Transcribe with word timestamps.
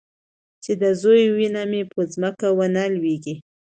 چې 0.63 0.71
د 0.81 0.83
زوى 1.01 1.23
وينه 1.35 1.61
مې 1.71 1.81
په 1.91 2.01
ځمکه 2.13 2.47
ونه 2.57 2.83
لوېږي. 2.95 3.35